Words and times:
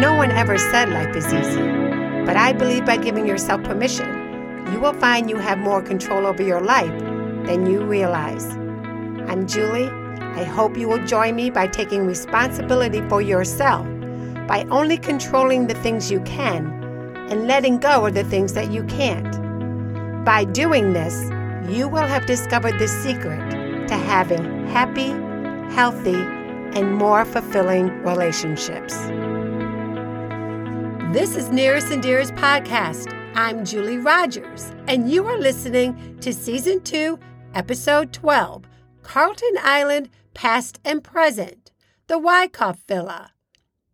No 0.00 0.14
one 0.14 0.30
ever 0.30 0.58
said 0.58 0.90
life 0.90 1.14
is 1.16 1.26
easy, 1.26 1.62
but 2.24 2.36
I 2.36 2.52
believe 2.52 2.84
by 2.84 2.96
giving 2.96 3.26
yourself 3.26 3.62
permission, 3.64 4.08
you 4.72 4.80
will 4.80 4.94
find 4.94 5.30
you 5.30 5.36
have 5.36 5.58
more 5.58 5.82
control 5.82 6.26
over 6.26 6.42
your 6.42 6.60
life 6.60 6.98
than 7.46 7.66
you 7.66 7.82
realize. 7.84 8.46
I'm 9.26 9.46
Julie. 9.46 9.88
I 10.36 10.44
hope 10.44 10.76
you 10.76 10.88
will 10.88 11.04
join 11.06 11.36
me 11.36 11.50
by 11.50 11.68
taking 11.68 12.06
responsibility 12.06 13.00
for 13.08 13.22
yourself 13.22 13.86
by 14.46 14.66
only 14.70 14.98
controlling 14.98 15.66
the 15.66 15.74
things 15.74 16.10
you 16.10 16.20
can 16.20 16.66
and 17.30 17.46
letting 17.46 17.78
go 17.78 18.06
of 18.06 18.14
the 18.14 18.24
things 18.24 18.52
that 18.52 18.70
you 18.70 18.84
can't. 18.84 20.24
By 20.24 20.44
doing 20.44 20.92
this, 20.92 21.30
you 21.70 21.88
will 21.88 22.06
have 22.06 22.26
discovered 22.26 22.78
the 22.78 22.88
secret 22.88 23.88
to 23.88 23.94
having 23.94 24.66
happy, 24.68 25.12
healthy, 25.74 26.14
and 26.78 26.94
more 26.94 27.24
fulfilling 27.24 27.88
relationships. 28.04 28.94
This 31.12 31.34
is 31.34 31.50
Nearest 31.50 31.88
and 31.88 32.00
Dearest 32.00 32.32
Podcast. 32.36 33.12
I'm 33.34 33.64
Julie 33.64 33.98
Rogers, 33.98 34.72
and 34.86 35.10
you 35.10 35.26
are 35.26 35.36
listening 35.36 36.16
to 36.20 36.32
Season 36.32 36.80
2, 36.80 37.18
Episode 37.54 38.12
12 38.12 38.62
Carleton 39.02 39.54
Island 39.62 40.10
Past 40.32 40.78
and 40.84 41.02
Present, 41.02 41.72
the 42.06 42.20
Wyckoff 42.20 42.78
Villa. 42.86 43.32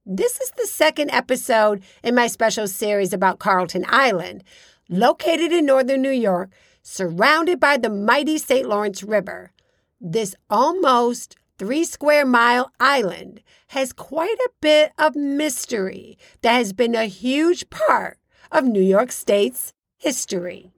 This 0.05 0.39
is 0.39 0.53
the 0.59 0.67
second 0.67 1.11
episode 1.13 1.83
in 2.05 2.15
my 2.15 2.27
special 2.27 2.69
series 2.69 3.15
about 3.15 3.39
Carleton 3.39 3.87
Island, 3.89 4.45
located 4.91 5.51
in 5.51 5.65
northern 5.65 6.03
New 6.03 6.11
York, 6.11 6.51
surrounded 6.83 7.59
by 7.59 7.79
the 7.79 7.89
mighty 7.89 8.37
St. 8.37 8.69
Lawrence 8.69 9.03
River. 9.03 9.51
This 9.99 10.35
almost 10.51 11.37
three 11.61 11.85
square 11.85 12.25
mile 12.25 12.73
island 12.81 13.43
has 13.69 13.93
quite 13.93 14.39
a 14.47 14.51
bit 14.63 14.93
of 14.97 15.15
mystery 15.15 16.17
that 16.41 16.55
has 16.55 16.73
been 16.73 16.95
a 16.95 17.05
huge 17.05 17.69
part 17.69 18.17
of 18.51 18.65
New 18.65 18.81
York 18.81 19.13
State's 19.13 19.75
history. 19.99 20.73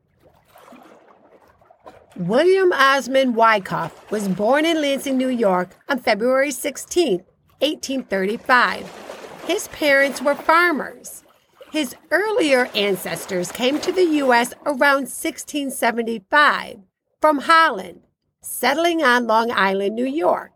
William 2.16 2.72
Ozmun 2.72 3.34
Wyckoff 3.34 4.10
was 4.10 4.26
born 4.26 4.66
in 4.66 4.82
Lansing, 4.82 5.16
New 5.16 5.28
York 5.28 5.70
on 5.88 6.00
February 6.00 6.50
16, 6.50 7.18
1835. 7.60 9.44
His 9.46 9.68
parents 9.68 10.20
were 10.20 10.34
farmers. 10.34 11.22
His 11.70 11.94
earlier 12.10 12.68
ancestors 12.74 13.52
came 13.52 13.80
to 13.82 13.92
the 13.92 14.04
U.S. 14.24 14.52
around 14.66 15.06
1675 15.06 16.80
from 17.20 17.38
Holland, 17.38 18.00
settling 18.40 19.00
on 19.04 19.28
Long 19.28 19.52
Island, 19.52 19.94
New 19.94 20.04
York. 20.06 20.51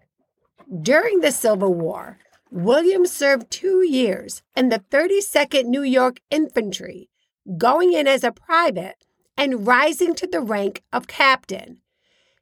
During 0.66 1.20
the 1.20 1.30
Civil 1.30 1.74
War, 1.74 2.18
William 2.50 3.06
served 3.06 3.50
two 3.50 3.84
years 3.86 4.42
in 4.56 4.68
the 4.68 4.80
32nd 4.90 5.64
New 5.66 5.82
York 5.82 6.18
Infantry, 6.30 7.08
going 7.56 7.92
in 7.92 8.08
as 8.08 8.24
a 8.24 8.32
private 8.32 8.96
and 9.36 9.66
rising 9.66 10.14
to 10.16 10.26
the 10.26 10.40
rank 10.40 10.82
of 10.92 11.06
captain. 11.06 11.82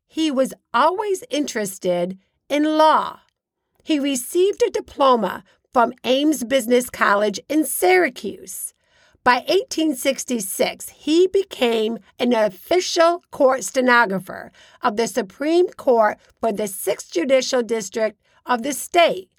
He 0.07 0.31
was 0.31 0.55
always 0.73 1.25
interested 1.29 2.19
in 2.49 2.79
law. 2.79 3.21
He 3.83 3.99
received 3.99 4.63
a 4.63 4.71
diploma 4.71 5.45
from 5.73 5.93
Ames 6.05 6.45
Business 6.45 6.89
College 6.89 7.41
in 7.49 7.65
Syracuse. 7.65 8.74
By 9.25 9.37
1866, 9.37 10.91
he 10.91 11.27
became 11.27 11.99
an 12.19 12.35
official 12.35 13.25
court 13.31 13.65
stenographer 13.65 14.53
of 14.83 14.97
the 14.99 15.07
Supreme 15.07 15.69
Court 15.69 16.19
for 16.43 16.53
the 16.53 16.65
6th 16.65 17.11
Judicial 17.11 17.63
District 17.63 18.21
of 18.45 18.63
the 18.63 18.75
state 18.75 19.31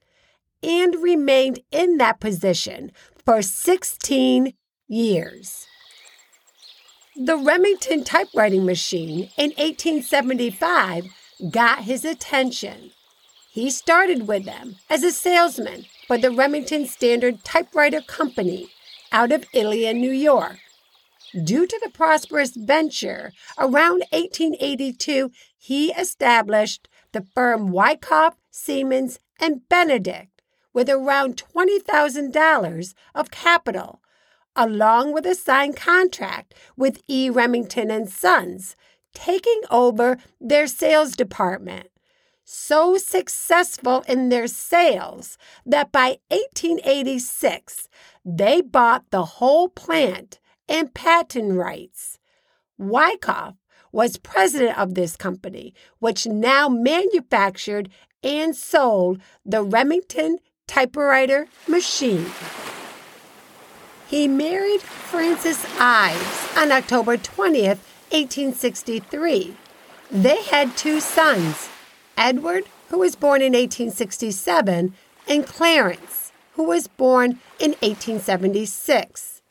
and 0.63 0.95
remained 0.95 1.59
in 1.71 1.97
that 1.97 2.19
position 2.19 2.91
for 3.23 3.43
16 3.43 4.53
years. 4.87 5.67
The 7.15 7.37
Remington 7.37 8.03
typewriting 8.03 8.65
machine 8.65 9.29
in 9.37 9.51
1875 9.51 11.05
got 11.51 11.83
his 11.83 12.03
attention. 12.03 12.89
He 13.51 13.69
started 13.69 14.27
with 14.27 14.45
them 14.45 14.77
as 14.89 15.03
a 15.03 15.11
salesman 15.11 15.85
for 16.07 16.17
the 16.17 16.31
Remington 16.31 16.87
Standard 16.87 17.43
Typewriter 17.43 18.01
Company 18.01 18.71
out 19.15 19.31
of 19.31 19.45
Ilion, 19.53 20.01
New 20.01 20.11
York. 20.11 20.57
Due 21.41 21.65
to 21.65 21.79
the 21.81 21.89
prosperous 21.89 22.51
venture, 22.53 23.31
around 23.57 24.03
1882, 24.11 25.31
he 25.57 25.93
established 25.93 26.89
the 27.13 27.25
firm 27.33 27.71
Wyckoff, 27.71 28.35
Seamans, 28.51 29.19
and 29.39 29.67
Benedict 29.69 30.41
with 30.73 30.89
around 30.89 31.41
$20,000 31.55 32.93
of 33.15 33.31
capital, 33.31 34.01
along 34.53 35.13
with 35.13 35.25
a 35.25 35.33
signed 35.33 35.77
contract 35.77 36.53
with 36.75 37.01
E. 37.07 37.29
Remington 37.29 37.89
and 37.89 38.09
Sons, 38.09 38.75
taking 39.13 39.61
over 39.71 40.17
their 40.41 40.67
sales 40.67 41.13
department 41.13 41.87
so 42.45 42.95
successful 42.97 44.03
in 44.07 44.29
their 44.29 44.47
sales 44.47 45.37
that 45.65 45.91
by 45.91 46.19
1886 46.29 47.89
they 48.23 48.61
bought 48.61 49.03
the 49.09 49.25
whole 49.25 49.67
plant 49.67 50.39
and 50.69 50.93
patent 50.93 51.53
rights. 51.53 52.19
Wyckoff 52.77 53.55
was 53.91 54.17
president 54.17 54.77
of 54.77 54.93
this 54.93 55.15
company, 55.15 55.73
which 55.99 56.27
now 56.27 56.69
manufactured 56.69 57.89
and 58.23 58.55
sold 58.55 59.21
the 59.45 59.63
Remington 59.63 60.37
typewriter 60.67 61.47
machine. 61.67 62.25
He 64.07 64.27
married 64.27 64.81
Frances 64.81 65.65
Ives 65.79 66.57
on 66.57 66.71
October 66.71 67.17
20th, 67.17 67.79
1863. 68.11 69.57
They 70.11 70.43
had 70.43 70.77
two 70.77 70.99
sons, 70.99 71.69
Edward, 72.17 72.65
who 72.89 72.99
was 72.99 73.15
born 73.15 73.41
in 73.41 73.53
1867, 73.53 74.93
and 75.27 75.47
Clarence, 75.47 76.31
who 76.53 76.63
was 76.63 76.87
born 76.87 77.39
in 77.59 77.71
1876. 77.81 79.41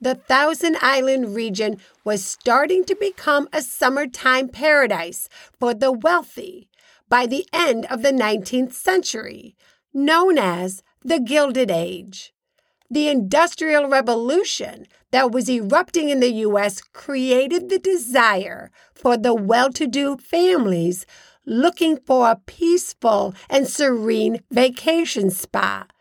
The 0.00 0.14
Thousand 0.14 0.76
Island 0.82 1.34
region 1.34 1.78
was 2.04 2.24
starting 2.24 2.84
to 2.84 2.94
become 2.94 3.48
a 3.52 3.62
summertime 3.62 4.48
paradise 4.48 5.28
for 5.58 5.72
the 5.72 5.90
wealthy 5.90 6.68
by 7.08 7.24
the 7.26 7.46
end 7.52 7.86
of 7.86 8.02
the 8.02 8.12
19th 8.12 8.72
century, 8.72 9.56
known 9.94 10.36
as 10.36 10.82
the 11.02 11.18
Gilded 11.18 11.70
Age. 11.70 12.34
The 12.90 13.08
Industrial 13.08 13.88
Revolution 13.88 14.86
that 15.10 15.32
was 15.32 15.48
erupting 15.48 16.10
in 16.10 16.20
the 16.20 16.32
U.S. 16.32 16.80
created 16.92 17.68
the 17.68 17.78
desire 17.78 18.70
for 18.94 19.16
the 19.16 19.34
well 19.34 19.70
to 19.72 19.86
do 19.86 20.16
families 20.18 21.06
looking 21.46 21.96
for 21.96 22.30
a 22.30 22.40
peaceful 22.46 23.34
and 23.48 23.68
serene 23.68 24.40
vacation 24.50 25.30
spot. 25.30 25.92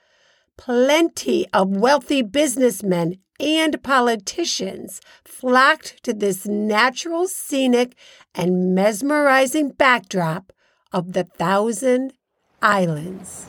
Plenty 0.57 1.45
of 1.53 1.69
wealthy 1.69 2.21
businessmen 2.21 3.19
and 3.39 3.81
politicians 3.83 4.99
flocked 5.23 6.03
to 6.03 6.13
this 6.13 6.45
natural, 6.45 7.27
scenic, 7.27 7.95
and 8.33 8.73
mesmerizing 8.73 9.69
backdrop 9.69 10.51
of 10.91 11.13
the 11.13 11.25
Thousand 11.25 12.13
Islands. 12.61 13.47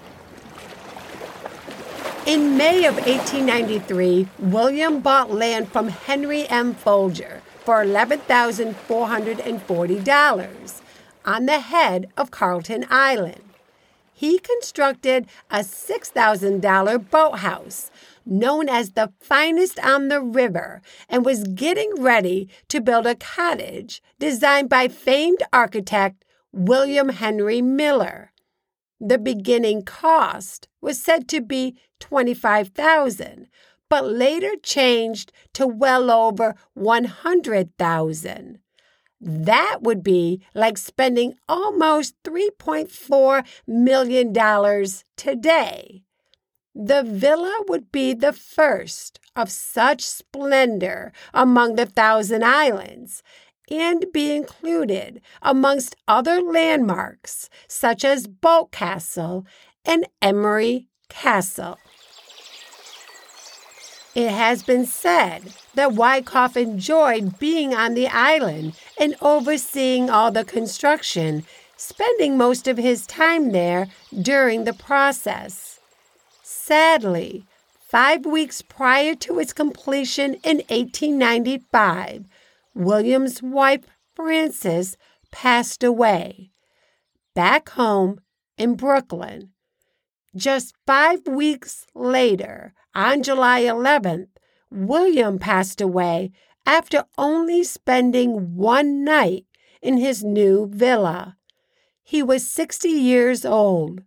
In 2.26 2.56
May 2.56 2.86
of 2.86 2.94
1893, 2.96 4.28
William 4.40 5.00
bought 5.00 5.30
land 5.30 5.70
from 5.70 5.88
Henry 5.88 6.48
M. 6.48 6.74
Folger 6.74 7.40
for 7.64 7.84
$11,440 7.84 10.82
on 11.26 11.46
the 11.46 11.58
head 11.58 12.08
of 12.16 12.30
Carleton 12.30 12.86
Island. 12.88 13.42
He 14.12 14.38
constructed 14.38 15.26
a 15.50 15.58
$6,000 15.58 17.10
boathouse 17.10 17.90
known 18.24 18.68
as 18.68 18.92
the 18.92 19.12
finest 19.20 19.78
on 19.80 20.08
the 20.08 20.22
river 20.22 20.80
and 21.08 21.24
was 21.24 21.44
getting 21.44 22.02
ready 22.02 22.48
to 22.68 22.80
build 22.80 23.06
a 23.06 23.14
cottage 23.14 24.02
designed 24.18 24.70
by 24.70 24.88
famed 24.88 25.42
architect 25.52 26.24
William 26.52 27.10
Henry 27.10 27.60
Miller. 27.60 28.32
The 28.98 29.18
beginning 29.18 29.82
cost 29.82 30.68
was 30.80 31.02
said 31.02 31.28
to 31.28 31.42
be 31.42 31.76
25,000, 32.00 33.48
but 33.90 34.06
later 34.06 34.52
changed 34.62 35.30
to 35.52 35.66
well 35.66 36.10
over 36.10 36.54
100,000. 36.72 38.58
That 39.28 39.78
would 39.82 40.04
be 40.04 40.40
like 40.54 40.78
spending 40.78 41.34
almost 41.48 42.14
$3.4 42.22 43.44
million 43.66 44.32
today. 45.16 46.04
The 46.72 47.02
villa 47.02 47.64
would 47.66 47.90
be 47.90 48.14
the 48.14 48.32
first 48.32 49.18
of 49.34 49.50
such 49.50 50.02
splendor 50.02 51.12
among 51.34 51.74
the 51.74 51.86
Thousand 51.86 52.44
Islands, 52.44 53.24
and 53.68 54.06
be 54.12 54.30
included 54.30 55.20
amongst 55.42 55.96
other 56.06 56.40
landmarks 56.40 57.50
such 57.66 58.04
as 58.04 58.28
Boldt 58.28 58.70
Castle 58.70 59.44
and 59.84 60.06
Emery 60.22 60.86
Castle. 61.08 61.78
It 64.16 64.30
has 64.30 64.62
been 64.62 64.86
said 64.86 65.52
that 65.74 65.92
Wyckoff 65.92 66.56
enjoyed 66.56 67.38
being 67.38 67.74
on 67.74 67.92
the 67.92 68.08
island 68.08 68.74
and 68.98 69.14
overseeing 69.20 70.08
all 70.08 70.30
the 70.30 70.42
construction, 70.42 71.44
spending 71.76 72.38
most 72.38 72.66
of 72.66 72.78
his 72.78 73.06
time 73.06 73.52
there 73.52 73.88
during 74.18 74.64
the 74.64 74.72
process. 74.72 75.80
Sadly, 76.42 77.44
five 77.78 78.24
weeks 78.24 78.62
prior 78.62 79.14
to 79.16 79.38
its 79.38 79.52
completion 79.52 80.36
in 80.42 80.62
1895, 80.70 82.24
William's 82.74 83.42
wife, 83.42 83.84
Frances, 84.14 84.96
passed 85.30 85.84
away. 85.84 86.52
Back 87.34 87.68
home 87.68 88.20
in 88.56 88.76
Brooklyn. 88.76 89.50
Just 90.36 90.74
five 90.86 91.26
weeks 91.26 91.86
later, 91.94 92.74
on 92.94 93.22
July 93.22 93.62
11th, 93.62 94.28
William 94.70 95.38
passed 95.38 95.80
away 95.80 96.30
after 96.66 97.06
only 97.16 97.64
spending 97.64 98.54
one 98.54 99.02
night 99.02 99.46
in 99.80 99.96
his 99.96 100.22
new 100.22 100.66
villa. 100.66 101.38
He 102.02 102.22
was 102.22 102.46
60 102.46 102.86
years 102.86 103.46
old. 103.46 104.02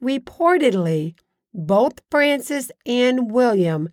Reportedly, 0.00 1.16
both 1.52 2.00
Frances 2.12 2.70
and 2.84 3.32
William 3.32 3.88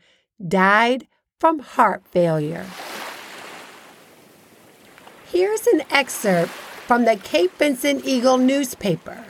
died 0.48 1.08
from 1.40 1.58
heart 1.58 2.06
failure. 2.06 2.68
Here's 5.26 5.66
an 5.66 5.82
excerpt 5.90 6.52
from 6.52 7.06
the 7.06 7.16
Cape 7.16 7.58
Vincent 7.58 8.06
Eagle 8.06 8.38
newspaper. 8.38 9.26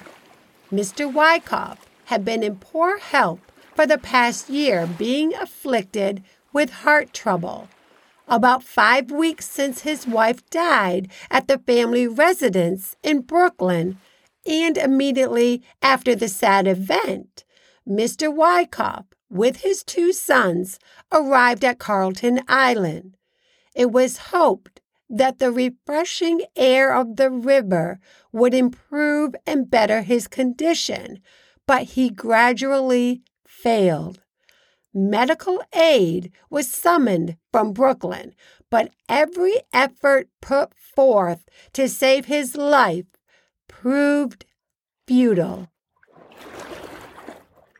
Mr. 0.69 1.11
Wyckoff 1.11 1.87
had 2.13 2.23
been 2.23 2.43
in 2.43 2.55
poor 2.57 2.99
health 2.99 3.39
for 3.75 3.87
the 3.87 3.97
past 3.97 4.47
year 4.47 4.85
being 4.85 5.33
afflicted 5.33 6.23
with 6.53 6.69
heart 6.85 7.11
trouble. 7.11 7.67
About 8.27 8.61
five 8.63 9.09
weeks 9.09 9.49
since 9.49 9.81
his 9.81 10.05
wife 10.05 10.47
died 10.51 11.11
at 11.31 11.47
the 11.47 11.57
family 11.57 12.05
residence 12.05 12.95
in 13.01 13.21
Brooklyn, 13.21 13.97
and 14.45 14.77
immediately 14.77 15.63
after 15.81 16.13
the 16.13 16.27
sad 16.27 16.67
event, 16.67 17.45
Mr. 17.89 18.31
Wyckoff, 18.31 19.05
with 19.31 19.61
his 19.61 19.83
two 19.83 20.13
sons, 20.13 20.77
arrived 21.11 21.65
at 21.65 21.79
Carleton 21.79 22.41
Island. 22.47 23.17
It 23.73 23.91
was 23.91 24.29
hoped 24.29 24.81
that 25.09 25.39
the 25.39 25.51
refreshing 25.51 26.41
air 26.55 26.93
of 26.93 27.15
the 27.15 27.31
river 27.31 27.99
would 28.31 28.53
improve 28.53 29.33
and 29.47 29.67
better 29.67 30.03
his 30.03 30.27
condition, 30.27 31.19
but 31.67 31.83
he 31.83 32.09
gradually 32.09 33.23
failed. 33.47 34.21
Medical 34.93 35.63
aid 35.73 36.31
was 36.49 36.71
summoned 36.71 37.37
from 37.51 37.73
Brooklyn, 37.73 38.35
but 38.69 38.91
every 39.09 39.55
effort 39.71 40.29
put 40.41 40.73
forth 40.75 41.45
to 41.73 41.89
save 41.89 42.25
his 42.25 42.55
life 42.55 43.05
proved 43.67 44.45
futile. 45.07 45.69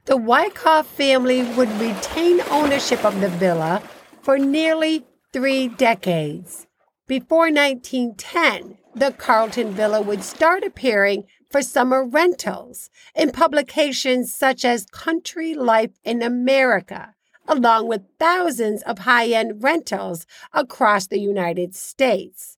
The 0.06 0.18
Wyckoff 0.18 0.88
family 0.88 1.44
would 1.54 1.72
retain 1.80 2.42
ownership 2.50 3.06
of 3.06 3.22
the 3.22 3.30
villa 3.30 3.82
for 4.22 4.38
nearly 4.38 5.06
three 5.32 5.68
decades. 5.68 6.68
Before 7.08 7.52
1910, 7.52 8.78
the 8.96 9.12
Carleton 9.12 9.72
Villa 9.72 10.02
would 10.02 10.24
start 10.24 10.64
appearing 10.64 11.26
for 11.54 11.62
summer 11.62 12.04
rentals 12.04 12.90
in 13.14 13.32
publications 13.32 14.34
such 14.34 14.66
as 14.66 14.88
Country 14.88 15.54
Life 15.54 15.92
in 16.04 16.24
America, 16.24 17.14
along 17.48 17.88
with 17.88 18.02
thousands 18.18 18.82
of 18.82 19.00
high 19.00 19.28
end 19.28 19.62
rentals 19.62 20.26
across 20.52 21.06
the 21.06 21.20
United 21.20 21.76
States. 21.76 22.58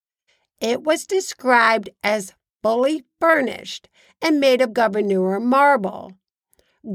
It 0.61 0.83
was 0.83 1.05
described 1.05 1.89
as 2.05 2.33
fully 2.63 3.03
furnished 3.19 3.89
and 4.21 4.39
made 4.39 4.61
of 4.61 4.73
Gouverneur 4.73 5.41
marble. 5.41 6.13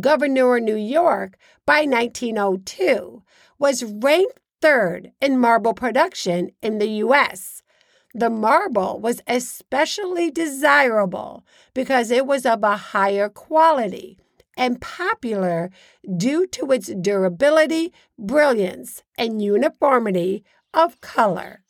Gouverneur 0.01 0.59
New 0.59 0.77
York 0.77 1.37
by 1.67 1.85
1902 1.85 3.23
was 3.59 3.85
ranked 3.85 4.41
third 4.63 5.13
in 5.21 5.39
marble 5.39 5.75
production 5.75 6.51
in 6.63 6.79
the 6.79 6.89
U.S 7.05 7.63
the 8.15 8.31
marble 8.31 8.99
was 9.01 9.23
especially 9.27 10.31
desirable 10.31 11.45
because 11.75 12.11
it 12.11 12.27
was 12.27 12.45
of 12.45 12.63
a 12.63 12.77
higher 12.77 13.29
quality 13.29 14.19
and 14.57 14.81
popular 14.81 15.71
due 16.17 16.47
to 16.47 16.73
its 16.73 16.89
durability, 16.89 17.93
brilliance, 18.19 19.03
and 19.17 19.43
uniformity 19.43 20.45
of 20.75 21.01
color. 21.01 21.63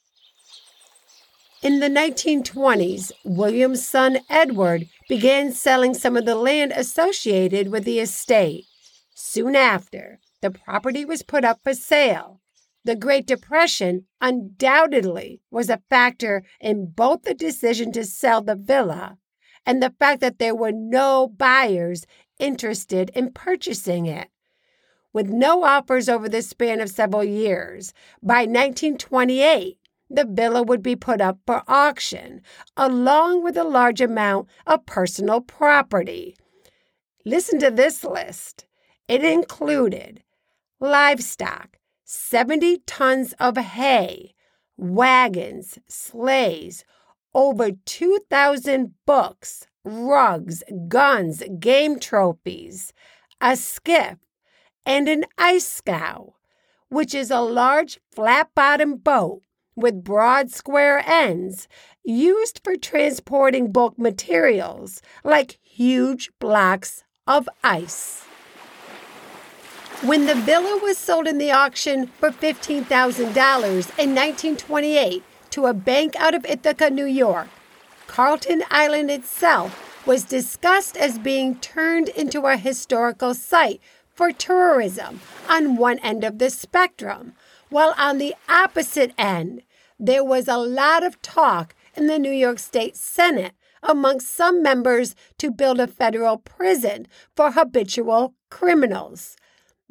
In 1.62 1.80
the 1.80 1.88
1920s, 1.88 3.12
William's 3.22 3.86
son 3.86 4.20
Edward 4.30 4.88
began 5.10 5.52
selling 5.52 5.92
some 5.92 6.16
of 6.16 6.24
the 6.24 6.34
land 6.34 6.72
associated 6.74 7.70
with 7.70 7.84
the 7.84 8.00
estate. 8.00 8.64
Soon 9.14 9.54
after, 9.54 10.20
the 10.40 10.50
property 10.50 11.04
was 11.04 11.22
put 11.22 11.44
up 11.44 11.60
for 11.62 11.74
sale, 11.74 12.39
the 12.84 12.96
Great 12.96 13.26
Depression 13.26 14.06
undoubtedly 14.20 15.40
was 15.50 15.68
a 15.68 15.82
factor 15.90 16.42
in 16.60 16.86
both 16.86 17.22
the 17.22 17.34
decision 17.34 17.92
to 17.92 18.04
sell 18.04 18.40
the 18.42 18.56
villa 18.56 19.18
and 19.66 19.82
the 19.82 19.94
fact 19.98 20.20
that 20.20 20.38
there 20.38 20.54
were 20.54 20.72
no 20.72 21.28
buyers 21.28 22.06
interested 22.38 23.10
in 23.10 23.32
purchasing 23.32 24.06
it. 24.06 24.28
With 25.12 25.28
no 25.28 25.64
offers 25.64 26.08
over 26.08 26.28
the 26.28 26.40
span 26.40 26.80
of 26.80 26.88
several 26.88 27.24
years, 27.24 27.92
by 28.22 28.40
1928, 28.40 29.76
the 30.08 30.24
villa 30.24 30.62
would 30.62 30.82
be 30.82 30.96
put 30.96 31.20
up 31.20 31.38
for 31.46 31.62
auction, 31.68 32.42
along 32.76 33.44
with 33.44 33.56
a 33.56 33.64
large 33.64 34.00
amount 34.00 34.48
of 34.66 34.86
personal 34.86 35.40
property. 35.40 36.36
Listen 37.24 37.58
to 37.60 37.70
this 37.70 38.02
list. 38.04 38.66
It 39.06 39.24
included 39.24 40.22
livestock, 40.80 41.76
70 42.12 42.78
tons 42.86 43.34
of 43.34 43.56
hay, 43.56 44.34
wagons, 44.76 45.78
sleighs, 45.86 46.84
over 47.34 47.70
2,000 47.70 48.94
books, 49.06 49.68
rugs, 49.84 50.64
guns, 50.88 51.44
game 51.60 52.00
trophies, 52.00 52.92
a 53.40 53.54
skiff, 53.54 54.18
and 54.84 55.08
an 55.08 55.24
ice 55.38 55.68
scow, 55.68 56.34
which 56.88 57.14
is 57.14 57.30
a 57.30 57.40
large 57.40 58.00
flat 58.10 58.48
bottomed 58.56 59.04
boat 59.04 59.42
with 59.76 60.02
broad 60.02 60.50
square 60.50 61.04
ends 61.06 61.68
used 62.02 62.60
for 62.64 62.74
transporting 62.74 63.70
bulk 63.70 63.96
materials 63.96 65.00
like 65.22 65.60
huge 65.62 66.28
blocks 66.40 67.04
of 67.28 67.48
ice. 67.62 68.24
When 70.02 70.24
the 70.24 70.34
villa 70.34 70.78
was 70.82 70.96
sold 70.96 71.26
in 71.26 71.36
the 71.36 71.50
auction 71.50 72.06
for 72.06 72.30
$15,000 72.30 72.86
in 73.20 74.14
1928 74.14 75.22
to 75.50 75.66
a 75.66 75.74
bank 75.74 76.16
out 76.16 76.34
of 76.34 76.46
Ithaca, 76.46 76.88
New 76.88 77.04
York, 77.04 77.48
Carleton 78.06 78.62
Island 78.70 79.10
itself 79.10 80.06
was 80.06 80.24
discussed 80.24 80.96
as 80.96 81.18
being 81.18 81.56
turned 81.56 82.08
into 82.08 82.46
a 82.46 82.56
historical 82.56 83.34
site 83.34 83.82
for 84.14 84.32
tourism 84.32 85.20
on 85.50 85.76
one 85.76 85.98
end 85.98 86.24
of 86.24 86.38
the 86.38 86.48
spectrum, 86.48 87.34
while 87.68 87.94
on 87.98 88.16
the 88.16 88.34
opposite 88.48 89.12
end, 89.18 89.60
there 89.98 90.24
was 90.24 90.48
a 90.48 90.56
lot 90.56 91.02
of 91.02 91.20
talk 91.20 91.74
in 91.94 92.06
the 92.06 92.18
New 92.18 92.32
York 92.32 92.58
State 92.58 92.96
Senate 92.96 93.52
amongst 93.82 94.34
some 94.34 94.62
members 94.62 95.14
to 95.36 95.50
build 95.50 95.78
a 95.78 95.86
federal 95.86 96.38
prison 96.38 97.06
for 97.36 97.50
habitual 97.50 98.32
criminals. 98.48 99.36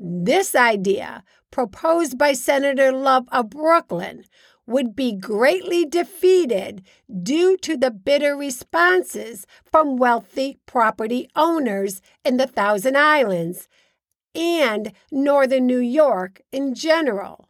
This 0.01 0.55
idea, 0.55 1.25
proposed 1.51 2.17
by 2.17 2.31
Senator 2.31 2.89
Love 2.93 3.27
of 3.33 3.49
Brooklyn, 3.49 4.23
would 4.65 4.95
be 4.95 5.11
greatly 5.11 5.85
defeated 5.85 6.85
due 7.21 7.57
to 7.57 7.75
the 7.75 7.91
bitter 7.91 8.33
responses 8.37 9.45
from 9.69 9.97
wealthy 9.97 10.57
property 10.65 11.27
owners 11.35 12.01
in 12.23 12.37
the 12.37 12.47
Thousand 12.47 12.95
Islands 12.95 13.67
and 14.33 14.93
northern 15.11 15.65
New 15.65 15.79
York 15.79 16.39
in 16.53 16.75
general. 16.75 17.49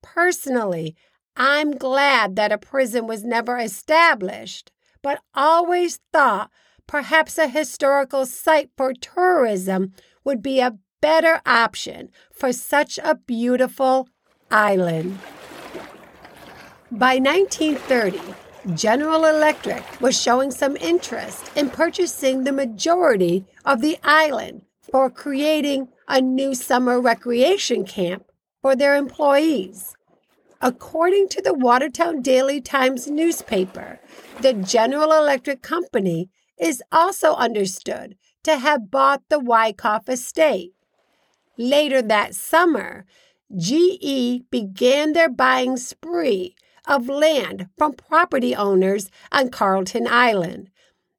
Personally, 0.00 0.94
I'm 1.34 1.72
glad 1.72 2.36
that 2.36 2.52
a 2.52 2.58
prison 2.58 3.08
was 3.08 3.24
never 3.24 3.58
established, 3.58 4.70
but 5.02 5.18
always 5.34 5.98
thought 6.12 6.52
perhaps 6.86 7.36
a 7.36 7.48
historical 7.48 8.26
site 8.26 8.70
for 8.76 8.92
tourism 8.92 9.92
would 10.24 10.40
be 10.40 10.60
a 10.60 10.78
better 11.04 11.42
option 11.44 12.08
for 12.32 12.50
such 12.50 12.98
a 13.04 13.14
beautiful 13.14 14.08
island. 14.50 15.18
By 16.90 17.18
1930, 17.18 18.18
General 18.74 19.26
Electric 19.26 19.84
was 20.00 20.18
showing 20.18 20.50
some 20.50 20.78
interest 20.78 21.54
in 21.54 21.68
purchasing 21.68 22.44
the 22.44 22.52
majority 22.52 23.44
of 23.66 23.82
the 23.82 23.98
island 24.02 24.62
for 24.80 25.10
creating 25.10 25.88
a 26.08 26.22
new 26.22 26.54
summer 26.54 26.98
recreation 26.98 27.84
camp 27.84 28.24
for 28.62 28.74
their 28.74 28.96
employees. 28.96 29.94
According 30.62 31.28
to 31.28 31.42
the 31.42 31.52
Watertown 31.52 32.22
Daily 32.22 32.62
Times 32.62 33.10
newspaper, 33.10 34.00
the 34.40 34.54
General 34.54 35.12
Electric 35.12 35.60
Company 35.60 36.30
is 36.58 36.82
also 36.90 37.34
understood 37.34 38.16
to 38.44 38.56
have 38.56 38.90
bought 38.90 39.20
the 39.28 39.38
Wyckoff 39.38 40.08
estate. 40.08 40.70
Later 41.56 42.02
that 42.02 42.34
summer, 42.34 43.04
GE 43.56 44.42
began 44.50 45.12
their 45.12 45.28
buying 45.28 45.76
spree 45.76 46.56
of 46.86 47.08
land 47.08 47.68
from 47.78 47.92
property 47.92 48.54
owners 48.54 49.10
on 49.30 49.50
Carleton 49.50 50.06
Island. 50.08 50.70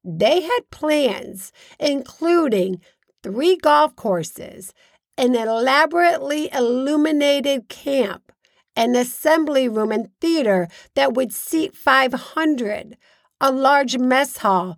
They 0.04 0.42
had 0.42 0.70
plans, 0.70 1.52
including 1.80 2.80
three 3.22 3.56
golf 3.56 3.96
courses, 3.96 4.72
an 5.16 5.34
elaborately 5.34 6.50
illuminated 6.52 7.68
camp, 7.68 8.30
an 8.76 8.94
assembly 8.94 9.68
room 9.68 9.90
and 9.90 10.10
theater 10.20 10.68
that 10.94 11.14
would 11.14 11.32
seat 11.32 11.74
500, 11.74 12.96
a 13.40 13.50
large 13.50 13.98
mess 13.98 14.36
hall, 14.38 14.76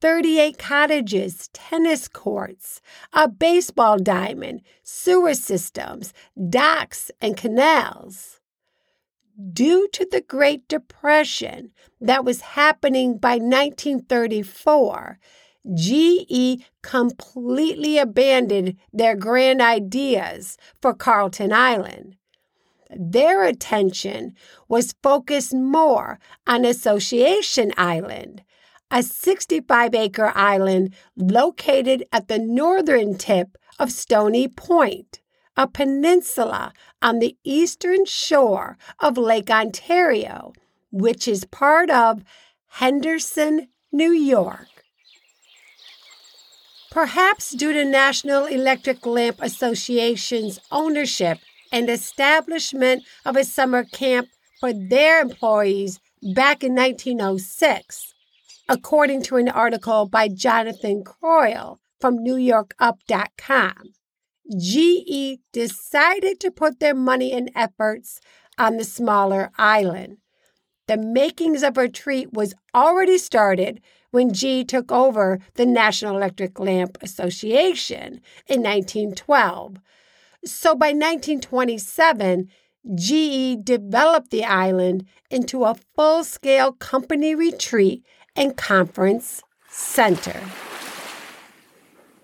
38 0.00 0.58
cottages, 0.58 1.48
tennis 1.52 2.06
courts, 2.08 2.80
a 3.12 3.28
baseball 3.28 3.98
diamond, 3.98 4.62
sewer 4.82 5.34
systems, 5.34 6.12
docks, 6.50 7.10
and 7.20 7.36
canals. 7.36 8.40
Due 9.52 9.88
to 9.92 10.06
the 10.10 10.20
Great 10.20 10.68
Depression 10.68 11.70
that 12.00 12.24
was 12.24 12.40
happening 12.40 13.18
by 13.18 13.36
1934, 13.36 15.18
GE 15.74 16.64
completely 16.82 17.98
abandoned 17.98 18.76
their 18.92 19.16
grand 19.16 19.60
ideas 19.60 20.56
for 20.80 20.94
Carleton 20.94 21.52
Island. 21.52 22.16
Their 22.90 23.42
attention 23.42 24.34
was 24.68 24.94
focused 25.02 25.52
more 25.52 26.18
on 26.46 26.64
Association 26.64 27.72
Island, 27.76 28.42
a 28.90 29.02
65 29.02 29.94
acre 29.94 30.32
island 30.34 30.94
located 31.16 32.04
at 32.12 32.28
the 32.28 32.38
northern 32.38 33.16
tip 33.16 33.58
of 33.78 33.90
Stony 33.90 34.48
Point, 34.48 35.20
a 35.56 35.66
peninsula 35.66 36.72
on 37.02 37.18
the 37.18 37.36
eastern 37.44 38.04
shore 38.04 38.78
of 39.00 39.18
Lake 39.18 39.50
Ontario, 39.50 40.52
which 40.90 41.26
is 41.26 41.44
part 41.44 41.90
of 41.90 42.22
Henderson, 42.68 43.68
New 43.90 44.12
York. 44.12 44.68
Perhaps 46.90 47.50
due 47.50 47.72
to 47.72 47.84
National 47.84 48.46
Electric 48.46 49.04
Lamp 49.04 49.38
Association's 49.42 50.58
ownership 50.70 51.38
and 51.70 51.90
establishment 51.90 53.02
of 53.24 53.36
a 53.36 53.44
summer 53.44 53.84
camp 53.84 54.28
for 54.60 54.72
their 54.72 55.20
employees 55.20 56.00
back 56.34 56.64
in 56.64 56.74
1906, 56.74 58.14
according 58.68 59.22
to 59.22 59.36
an 59.36 59.48
article 59.48 60.06
by 60.06 60.28
Jonathan 60.28 61.04
Croyle 61.04 61.80
from 62.00 62.18
NewYorkUp.com. 62.18 63.92
GE 64.58 65.40
decided 65.52 66.40
to 66.40 66.50
put 66.50 66.78
their 66.78 66.94
money 66.94 67.32
and 67.32 67.50
efforts 67.54 68.20
on 68.58 68.76
the 68.76 68.84
smaller 68.84 69.50
island. 69.58 70.18
The 70.86 70.96
makings 70.96 71.62
of 71.62 71.76
a 71.76 71.82
retreat 71.82 72.32
was 72.32 72.54
already 72.74 73.18
started 73.18 73.80
when 74.12 74.32
GE 74.32 74.68
took 74.68 74.92
over 74.92 75.40
the 75.54 75.66
National 75.66 76.16
Electric 76.16 76.58
Lamp 76.60 76.96
Association 77.02 78.20
in 78.46 78.62
1912. 78.62 79.78
So 80.44 80.76
by 80.76 80.88
1927, 80.88 82.48
GE 82.94 83.64
developed 83.64 84.30
the 84.30 84.44
island 84.44 85.06
into 85.28 85.64
a 85.64 85.74
full 85.96 86.22
scale 86.22 86.70
company 86.72 87.34
retreat 87.34 88.04
and 88.36 88.56
conference 88.56 89.42
center. 89.68 90.40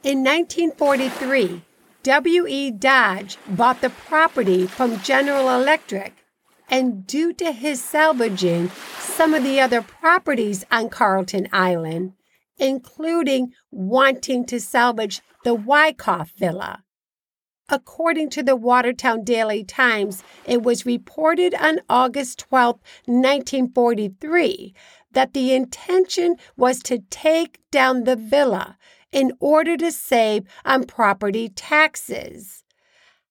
In 0.02 0.22
1943, 0.24 1.62
W.E. 2.02 2.70
Dodge 2.72 3.38
bought 3.48 3.80
the 3.80 3.90
property 3.90 4.66
from 4.66 5.00
General 5.00 5.48
Electric, 5.50 6.24
and 6.68 7.06
due 7.06 7.32
to 7.34 7.52
his 7.52 7.82
salvaging 7.82 8.70
some 8.98 9.34
of 9.34 9.44
the 9.44 9.60
other 9.60 9.82
properties 9.82 10.64
on 10.70 10.88
Carleton 10.88 11.48
Island, 11.52 12.14
including 12.58 13.52
wanting 13.70 14.44
to 14.46 14.60
salvage 14.60 15.20
the 15.44 15.54
Wyckoff 15.54 16.32
Villa, 16.36 16.82
According 17.72 18.28
to 18.30 18.42
the 18.42 18.54
Watertown 18.54 19.24
Daily 19.24 19.64
Times, 19.64 20.22
it 20.44 20.62
was 20.62 20.84
reported 20.84 21.54
on 21.54 21.80
August 21.88 22.40
12, 22.40 22.76
1943, 23.06 24.74
that 25.12 25.34
the 25.34 25.54
intention 25.54 26.36
was 26.56 26.80
to 26.84 26.98
take 27.10 27.60
down 27.70 28.04
the 28.04 28.16
villa 28.16 28.76
in 29.10 29.32
order 29.40 29.76
to 29.76 29.92
save 29.92 30.44
on 30.64 30.84
property 30.84 31.48
taxes. 31.48 32.64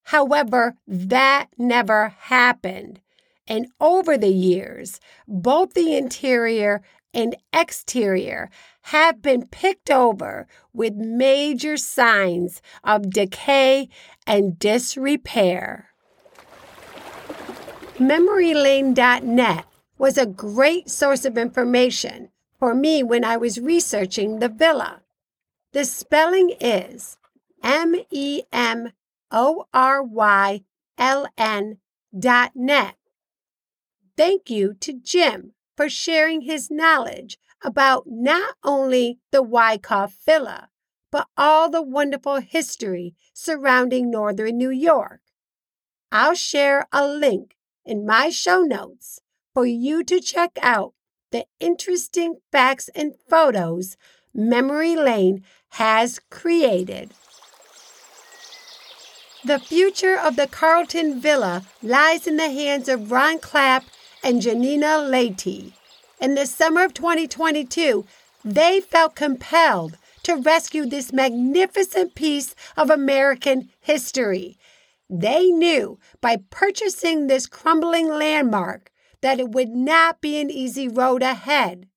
However, 0.03 0.75
that 0.87 1.47
never 1.57 2.09
happened. 2.19 3.01
And 3.47 3.67
over 3.79 4.17
the 4.17 4.33
years, 4.33 4.99
both 5.27 5.73
the 5.73 5.95
interior 5.95 6.81
and 7.13 7.35
exterior 7.53 8.49
have 8.83 9.21
been 9.21 9.47
picked 9.47 9.91
over 9.91 10.47
with 10.73 10.93
major 10.95 11.77
signs 11.77 12.61
of 12.83 13.09
decay 13.09 13.89
and 14.25 14.57
disrepair. 14.57 15.89
MemoryLane.net 17.97 19.65
was 20.01 20.17
a 20.17 20.25
great 20.25 20.89
source 20.89 21.25
of 21.25 21.37
information 21.37 22.29
for 22.57 22.73
me 22.73 23.03
when 23.03 23.23
I 23.23 23.37
was 23.37 23.59
researching 23.59 24.39
the 24.39 24.49
villa. 24.49 25.03
The 25.73 25.85
spelling 25.85 26.55
is 26.59 27.19
M 27.63 27.93
E 28.09 28.41
M 28.51 28.93
O 29.29 29.67
R 29.71 30.01
Y 30.01 30.63
L 30.97 31.27
N 31.37 31.77
dot 32.17 32.53
net. 32.55 32.95
Thank 34.17 34.49
you 34.49 34.73
to 34.79 34.91
Jim 34.91 35.53
for 35.77 35.87
sharing 35.87 36.41
his 36.41 36.71
knowledge 36.71 37.37
about 37.63 38.05
not 38.07 38.55
only 38.63 39.19
the 39.29 39.43
Wyckoff 39.43 40.15
Villa, 40.25 40.69
but 41.11 41.27
all 41.37 41.69
the 41.69 41.83
wonderful 41.83 42.37
history 42.37 43.13
surrounding 43.35 44.09
Northern 44.09 44.57
New 44.57 44.71
York. 44.71 45.21
I'll 46.11 46.33
share 46.33 46.87
a 46.91 47.07
link 47.07 47.55
in 47.85 48.03
my 48.03 48.31
show 48.31 48.63
notes 48.63 49.21
for 49.53 49.65
you 49.65 50.03
to 50.03 50.19
check 50.19 50.51
out 50.61 50.93
the 51.31 51.45
interesting 51.59 52.37
facts 52.51 52.89
and 52.95 53.15
photos 53.29 53.97
Memory 54.33 54.95
Lane 54.95 55.43
has 55.71 56.19
created. 56.29 57.11
The 59.43 59.59
future 59.59 60.17
of 60.17 60.35
the 60.35 60.47
Carleton 60.47 61.19
Villa 61.19 61.63
lies 61.81 62.27
in 62.27 62.37
the 62.37 62.49
hands 62.49 62.87
of 62.87 63.11
Ron 63.11 63.39
Clapp 63.39 63.85
and 64.23 64.41
Janina 64.41 64.99
Leite. 64.99 65.73
In 66.19 66.35
the 66.35 66.45
summer 66.45 66.83
of 66.83 66.93
2022, 66.93 68.05
they 68.45 68.79
felt 68.79 69.15
compelled 69.15 69.97
to 70.23 70.35
rescue 70.35 70.85
this 70.85 71.11
magnificent 71.11 72.13
piece 72.13 72.55
of 72.77 72.91
American 72.91 73.69
history. 73.79 74.57
They 75.09 75.47
knew 75.47 75.97
by 76.21 76.37
purchasing 76.51 77.25
this 77.25 77.47
crumbling 77.47 78.07
landmark 78.07 78.90
that 79.21 79.39
it 79.39 79.51
would 79.51 79.69
not 79.69 80.21
be 80.21 80.39
an 80.39 80.49
easy 80.49 80.87
road 80.87 81.23
ahead. 81.23 81.87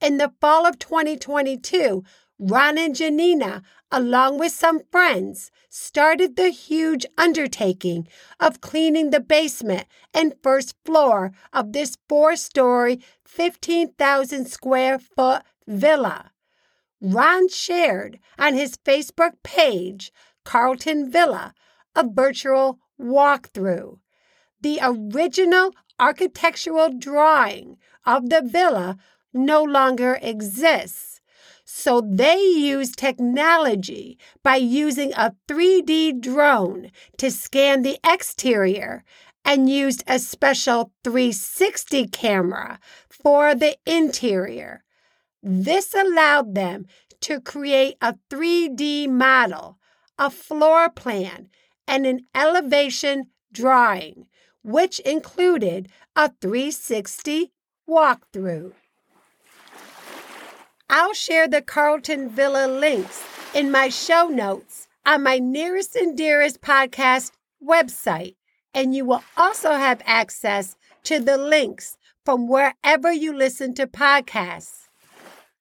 In 0.00 0.18
the 0.18 0.32
fall 0.40 0.66
of 0.66 0.78
2022, 0.78 2.02
Ron 2.38 2.78
and 2.78 2.94
Janina, 2.94 3.62
along 3.90 4.38
with 4.38 4.52
some 4.52 4.80
friends, 4.90 5.50
started 5.68 6.36
the 6.36 6.50
huge 6.50 7.06
undertaking 7.16 8.08
of 8.40 8.60
cleaning 8.60 9.10
the 9.10 9.20
basement 9.20 9.86
and 10.12 10.34
first 10.42 10.74
floor 10.84 11.32
of 11.52 11.72
this 11.72 11.96
four 12.08 12.36
story, 12.36 13.00
15,000 13.24 14.46
square 14.46 14.98
foot 14.98 15.42
villa. 15.66 16.32
Ron 17.00 17.48
shared 17.48 18.18
on 18.38 18.54
his 18.54 18.76
Facebook 18.76 19.34
page, 19.42 20.12
Carleton 20.44 21.10
Villa, 21.10 21.54
a 21.94 22.06
virtual 22.06 22.78
walkthrough. 23.00 23.98
The 24.60 24.78
original 24.82 25.72
architectural 25.98 26.90
drawing 26.98 27.76
of 28.04 28.30
the 28.30 28.42
villa 28.42 28.96
no 29.32 29.62
longer 29.62 30.18
exists 30.22 31.14
so 31.64 32.00
they 32.00 32.40
use 32.40 32.92
technology 32.92 34.18
by 34.42 34.56
using 34.56 35.12
a 35.14 35.34
3D 35.48 36.20
drone 36.20 36.90
to 37.16 37.30
scan 37.30 37.82
the 37.82 37.98
exterior 38.04 39.02
and 39.44 39.68
used 39.68 40.04
a 40.06 40.18
special 40.18 40.92
360 41.02 42.06
camera 42.08 42.78
for 43.08 43.54
the 43.54 43.76
interior. 43.86 44.84
This 45.42 45.94
allowed 45.94 46.54
them 46.54 46.86
to 47.22 47.40
create 47.40 47.96
a 48.00 48.14
3D 48.30 49.08
model, 49.08 49.78
a 50.18 50.30
floor 50.30 50.90
plan, 50.90 51.48
and 51.88 52.06
an 52.06 52.26
elevation 52.34 53.30
drawing, 53.52 54.26
which 54.64 54.98
included 55.00 55.88
a 56.16 56.32
360 56.40 57.52
walkthrough. 57.88 58.72
I'll 60.88 61.14
share 61.14 61.46
the 61.46 61.62
Carleton 61.62 62.28
Villa 62.28 62.66
links 62.66 63.22
in 63.54 63.70
my 63.70 63.88
show 63.88 64.28
notes 64.28 64.88
on 65.06 65.22
my 65.22 65.38
Nearest 65.38 65.94
and 65.96 66.16
Dearest 66.16 66.60
podcast 66.60 67.32
website, 67.62 68.36
and 68.72 68.94
you 68.94 69.04
will 69.04 69.22
also 69.36 69.72
have 69.72 70.02
access 70.04 70.76
to 71.04 71.20
the 71.20 71.36
links 71.36 71.96
from 72.24 72.48
wherever 72.48 73.12
you 73.12 73.32
listen 73.34 73.74
to 73.74 73.86
podcasts. 73.86 74.88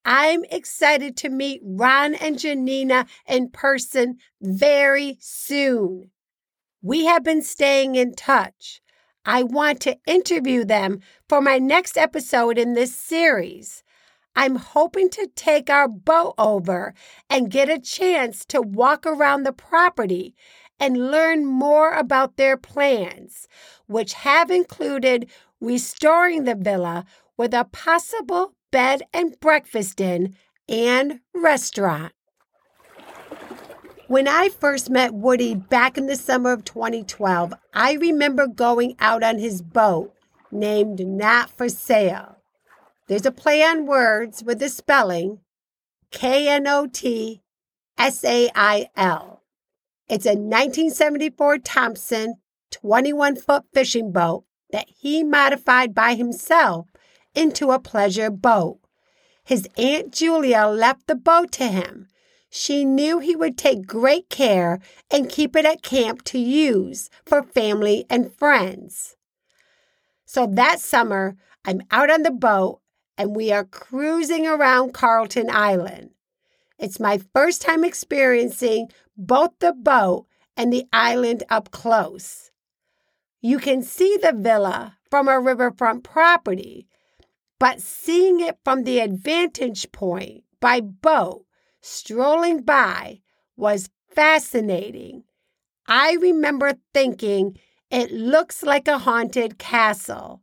I'm 0.06 0.44
excited 0.46 1.16
to 1.18 1.30
meet 1.30 1.62
Ron 1.64 2.16
and 2.16 2.38
Janina 2.38 3.06
in 3.28 3.50
person 3.50 4.18
very 4.42 5.18
soon. 5.20 6.12
We 6.82 7.06
have 7.06 7.24
been 7.24 7.42
staying 7.42 7.96
in 7.96 8.14
touch. 8.14 8.82
I 9.26 9.44
want 9.44 9.80
to 9.82 9.98
interview 10.06 10.66
them 10.66 11.00
for 11.30 11.42
my 11.42 11.58
next 11.58 11.98
episode 11.98 12.58
in 12.58 12.74
this 12.74 12.94
series. 12.94 13.84
I'm 14.36 14.56
hoping 14.56 15.10
to 15.12 15.28
take 15.36 15.70
our 15.70 15.88
boat 15.88 16.34
over 16.38 16.94
and 17.30 17.52
get 17.52 17.70
a 17.70 17.80
chance 17.80 18.46
to 18.46 18.62
walk 18.62 19.06
around 19.06 19.44
the 19.44 19.54
property 19.54 20.36
and 20.80 21.12
learn 21.12 21.46
more 21.46 21.94
about 21.94 22.36
their 22.36 22.58
plans, 22.58 23.48
which 23.86 24.14
have 24.14 24.52
included 24.52 25.30
restoring 25.62 26.44
the 26.44 26.56
villa 26.56 27.06
with 27.38 27.54
a 27.54 27.66
possible 27.66 28.56
bed 28.72 29.04
and 29.14 29.40
breakfast 29.40 30.02
inn 30.02 30.36
and 30.68 31.20
restaurant. 31.34 32.12
When 34.08 34.28
I 34.28 34.50
first 34.50 34.90
met 34.90 35.14
Woody 35.14 35.56
back 35.56 35.98
in 35.98 36.08
the 36.08 36.18
summer 36.18 36.52
of 36.52 36.66
2012, 36.66 37.54
I 37.74 37.94
remember 37.94 38.48
going 38.48 38.98
out 39.00 39.24
on 39.24 39.40
his 39.40 39.62
boat 39.62 40.14
named 40.52 41.08
Not 41.08 41.50
for 41.50 41.70
Sale. 41.70 42.38
There's 43.08 43.26
a 43.26 43.32
play 43.32 43.64
on 43.64 43.86
words 43.86 44.44
with 44.44 44.60
the 44.60 44.68
spelling 44.68 45.40
K 46.12 46.50
N 46.50 46.68
O 46.68 46.88
T 46.88 47.42
S 47.98 48.26
A 48.26 48.50
I 48.54 48.88
L. 48.98 49.42
It's 50.10 50.26
a 50.26 50.36
1974 50.36 51.60
Thompson 51.60 52.36
21 52.72 53.38
foot 53.38 53.64
fishing 53.74 54.12
boat 54.12 54.44
that 54.72 54.88
he 54.90 55.24
modified 55.24 55.96
by 55.96 56.16
himself 56.16 56.88
into 57.34 57.72
a 57.72 57.80
pleasure 57.80 58.30
boat. 58.30 58.80
His 59.46 59.68
Aunt 59.78 60.12
Julia 60.12 60.66
left 60.66 61.08
the 61.08 61.16
boat 61.16 61.54
to 61.54 61.68
him. 61.68 62.10
She 62.56 62.86
knew 62.86 63.18
he 63.18 63.36
would 63.36 63.58
take 63.58 63.88
great 63.88 64.30
care 64.30 64.80
and 65.10 65.28
keep 65.28 65.56
it 65.56 65.66
at 65.66 65.82
camp 65.82 66.22
to 66.26 66.38
use 66.38 67.10
for 67.26 67.42
family 67.42 68.06
and 68.12 68.32
friends. 68.32 69.16
So 70.26 70.46
that 70.46 70.80
summer, 70.80 71.36
I'm 71.66 71.82
out 71.90 72.12
on 72.12 72.22
the 72.22 72.30
boat 72.30 72.80
and 73.18 73.36
we 73.36 73.52
are 73.52 73.64
cruising 73.64 74.46
around 74.46 74.94
Carleton 74.94 75.50
Island. 75.50 76.12
It's 76.78 77.00
my 77.00 77.22
first 77.34 77.64
time 77.64 77.84
experiencing 77.84 78.90
both 79.18 79.54
the 79.58 79.74
boat 79.74 80.28
and 80.56 80.72
the 80.72 80.86
island 80.94 81.42
up 81.50 81.72
close. 81.72 82.52
You 83.42 83.58
can 83.58 83.82
see 83.82 84.16
the 84.22 84.32
villa 84.32 85.00
from 85.10 85.28
a 85.28 85.40
riverfront 85.40 86.04
property, 86.04 86.86
but 87.60 87.82
seeing 87.82 88.42
it 88.42 88.60
from 88.64 88.84
the 88.84 89.00
advantage 89.00 89.92
point 89.92 90.44
by 90.60 90.82
boat, 90.82 91.48
strolling 91.84 92.62
by, 92.62 93.20
was 93.56 93.90
fascinating. 94.10 95.24
I 95.88 96.14
remember 96.14 96.74
thinking 96.94 97.58
it 97.92 98.12
looks 98.12 98.64
like 98.64 98.88
a 98.88 99.00
haunted 99.00 99.60
castle. 99.60 100.42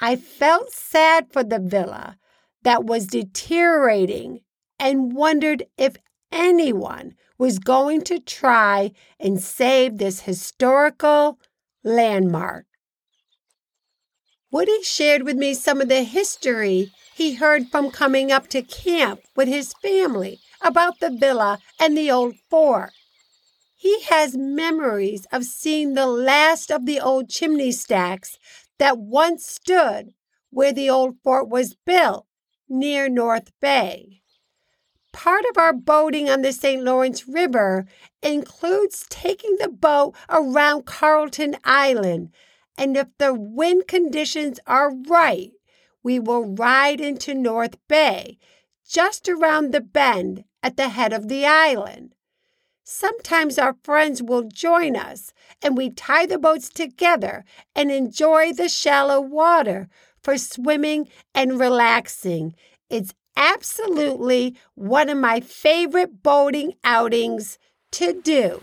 I 0.00 0.16
felt 0.16 0.72
sad 0.72 1.32
for 1.32 1.44
the 1.44 1.58
villa 1.58 2.16
that 2.62 2.84
was 2.84 3.06
deteriorating 3.06 4.40
and 4.78 5.14
wondered 5.14 5.64
if 5.76 5.96
anyone 6.30 7.14
was 7.38 7.58
going 7.58 8.02
to 8.02 8.18
try 8.18 8.92
and 9.20 9.40
save 9.40 9.98
this 9.98 10.20
historical 10.20 11.38
landmark. 11.84 12.66
Woody 14.50 14.82
shared 14.82 15.22
with 15.22 15.36
me 15.36 15.54
some 15.54 15.80
of 15.80 15.88
the 15.88 16.02
history 16.02 16.92
he 17.14 17.34
heard 17.34 17.68
from 17.68 17.90
coming 17.90 18.30
up 18.30 18.48
to 18.48 18.62
camp 18.62 19.20
with 19.34 19.48
his 19.48 19.72
family 19.74 20.40
about 20.64 21.00
the 21.00 21.10
villa 21.10 21.58
and 21.80 21.96
the 21.96 22.10
old 22.10 22.36
fort. 22.48 22.92
He 23.76 24.02
has 24.02 24.36
memories 24.36 25.26
of 25.32 25.44
seeing 25.44 25.94
the 25.94 26.06
last 26.06 26.70
of 26.70 26.86
the 26.86 27.00
old 27.00 27.28
chimney 27.28 27.72
stacks 27.72 28.38
that 28.78 28.98
once 28.98 29.44
stood 29.44 30.14
where 30.50 30.72
the 30.72 30.88
old 30.88 31.16
fort 31.24 31.48
was 31.48 31.74
built 31.74 32.26
near 32.68 33.08
North 33.08 33.50
Bay. 33.60 34.22
Part 35.12 35.44
of 35.50 35.58
our 35.58 35.72
boating 35.72 36.30
on 36.30 36.42
the 36.42 36.52
St. 36.52 36.82
Lawrence 36.82 37.28
River 37.28 37.86
includes 38.22 39.06
taking 39.10 39.56
the 39.58 39.68
boat 39.68 40.14
around 40.28 40.86
Carleton 40.86 41.56
Island, 41.64 42.30
and 42.78 42.96
if 42.96 43.08
the 43.18 43.34
wind 43.34 43.88
conditions 43.88 44.58
are 44.66 44.94
right, 44.94 45.50
we 46.02 46.18
will 46.18 46.54
ride 46.54 47.00
into 47.00 47.34
North 47.34 47.76
Bay, 47.88 48.38
just 48.88 49.28
around 49.28 49.72
the 49.72 49.80
bend 49.80 50.44
at 50.62 50.76
the 50.76 50.88
head 50.88 51.12
of 51.12 51.28
the 51.28 51.46
island. 51.46 52.14
Sometimes 52.84 53.58
our 53.58 53.76
friends 53.84 54.22
will 54.22 54.42
join 54.42 54.96
us 54.96 55.32
and 55.62 55.76
we 55.76 55.90
tie 55.90 56.26
the 56.26 56.38
boats 56.38 56.68
together 56.68 57.44
and 57.74 57.90
enjoy 57.90 58.52
the 58.52 58.68
shallow 58.68 59.20
water 59.20 59.88
for 60.22 60.36
swimming 60.36 61.08
and 61.34 61.60
relaxing. 61.60 62.54
It's 62.90 63.14
absolutely 63.36 64.56
one 64.74 65.08
of 65.08 65.18
my 65.18 65.40
favorite 65.40 66.22
boating 66.22 66.74
outings 66.84 67.58
to 67.92 68.20
do. 68.20 68.60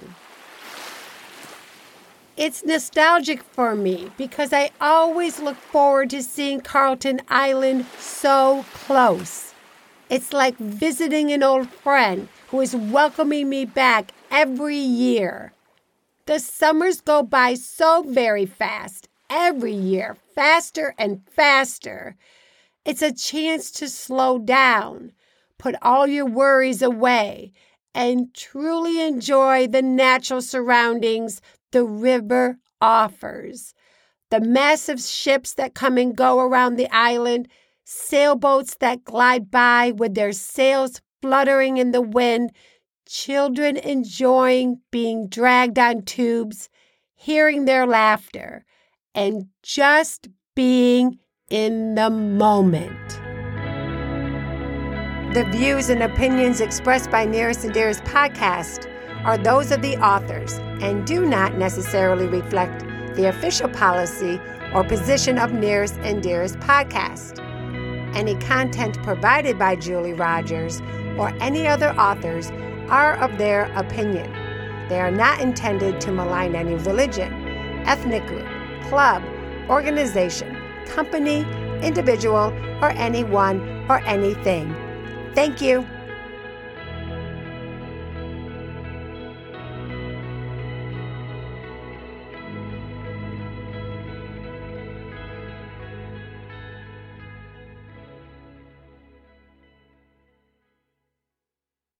It's 2.35 2.63
nostalgic 2.63 3.43
for 3.43 3.75
me 3.75 4.11
because 4.17 4.53
I 4.53 4.71
always 4.79 5.39
look 5.39 5.57
forward 5.57 6.09
to 6.11 6.23
seeing 6.23 6.61
Carleton 6.61 7.21
Island 7.27 7.85
so 7.97 8.65
close. 8.73 9.48
It's 10.09 10.33
like 10.33 10.57
visiting 10.57 11.31
an 11.31 11.43
old 11.43 11.69
friend 11.69 12.27
who 12.47 12.61
is 12.61 12.75
welcoming 12.75 13.47
me 13.47 13.65
back 13.65 14.11
every 14.31 14.77
year. 14.77 15.53
The 16.25 16.39
summers 16.39 16.99
go 16.99 17.21
by 17.21 17.53
so 17.53 18.03
very 18.03 18.47
fast, 18.47 19.07
every 19.29 19.73
year, 19.73 20.17
faster 20.33 20.95
and 20.97 21.21
faster. 21.29 22.15
It's 22.85 23.03
a 23.03 23.13
chance 23.13 23.69
to 23.73 23.87
slow 23.87 24.39
down, 24.39 25.11
put 25.59 25.75
all 25.81 26.07
your 26.07 26.25
worries 26.25 26.81
away, 26.81 27.51
and 27.93 28.33
truly 28.33 29.01
enjoy 29.01 29.67
the 29.67 29.83
natural 29.83 30.41
surroundings 30.41 31.39
the 31.71 31.83
river 31.83 32.57
offers. 32.81 33.75
The 34.31 34.39
massive 34.39 35.01
ships 35.01 35.53
that 35.53 35.75
come 35.75 35.97
and 35.97 36.15
go 36.15 36.39
around 36.39 36.75
the 36.75 36.91
island, 36.91 37.47
sailboats 37.89 38.75
that 38.79 39.03
glide 39.03 39.49
by 39.49 39.91
with 39.91 40.13
their 40.13 40.31
sails 40.31 41.01
fluttering 41.23 41.77
in 41.77 41.91
the 41.91 42.01
wind, 42.01 42.51
children 43.07 43.77
enjoying 43.77 44.79
being 44.91 45.27
dragged 45.27 45.79
on 45.79 46.03
tubes, 46.03 46.69
hearing 47.15 47.65
their 47.65 47.87
laughter, 47.87 48.63
and 49.15 49.47
just 49.63 50.27
being 50.55 51.17
in 51.49 51.95
the 51.95 52.11
moment. 52.11 53.09
The 55.33 55.49
views 55.51 55.89
and 55.89 56.03
opinions 56.03 56.61
expressed 56.61 57.09
by 57.09 57.25
Nearest 57.25 57.63
and 57.63 57.73
Dearest 57.73 58.03
podcast 58.03 58.87
are 59.25 59.37
those 59.37 59.71
of 59.71 59.81
the 59.81 59.97
authors 59.97 60.53
and 60.79 61.07
do 61.07 61.25
not 61.25 61.57
necessarily 61.57 62.27
reflect 62.27 62.85
the 63.15 63.29
official 63.29 63.67
policy 63.67 64.39
or 64.75 64.83
position 64.83 65.39
of 65.39 65.51
Nearest 65.51 65.95
and 66.01 66.21
Dearest 66.21 66.55
podcast. 66.59 67.48
Any 68.13 68.35
content 68.35 69.01
provided 69.03 69.57
by 69.57 69.75
Julie 69.75 70.13
Rogers 70.13 70.81
or 71.17 71.33
any 71.39 71.67
other 71.67 71.91
authors 71.91 72.51
are 72.89 73.15
of 73.17 73.37
their 73.37 73.71
opinion. 73.75 74.31
They 74.89 74.99
are 74.99 75.11
not 75.11 75.39
intended 75.39 76.01
to 76.01 76.11
malign 76.11 76.55
any 76.55 76.75
religion, 76.75 77.31
ethnic 77.85 78.25
group, 78.25 78.47
club, 78.89 79.23
organization, 79.69 80.57
company, 80.87 81.45
individual, 81.81 82.51
or 82.81 82.89
anyone 82.91 83.85
or 83.89 83.99
anything. 84.05 84.73
Thank 85.35 85.61
you. 85.61 85.85